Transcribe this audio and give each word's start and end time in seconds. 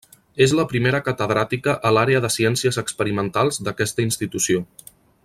És 0.45 0.53
la 0.59 0.63
primera 0.71 1.01
catedràtica 1.09 1.75
a 1.89 1.93
l'àrea 1.97 2.23
de 2.25 2.33
Ciències 2.37 2.81
Experimentals 2.85 3.63
d'aquesta 3.69 4.07
institució. 4.09 4.65